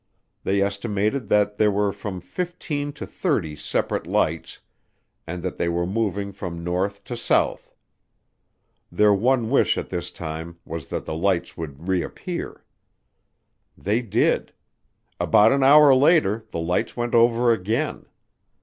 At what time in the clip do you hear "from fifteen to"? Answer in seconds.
1.91-3.05